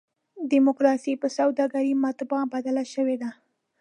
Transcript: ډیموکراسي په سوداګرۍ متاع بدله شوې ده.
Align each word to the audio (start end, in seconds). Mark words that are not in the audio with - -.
ډیموکراسي 0.51 1.13
په 1.21 1.27
سوداګرۍ 1.37 1.91
متاع 2.03 2.43
بدله 2.53 2.83
شوې 2.93 3.15
ده. 3.21 3.29